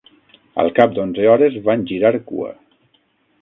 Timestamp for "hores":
1.33-1.59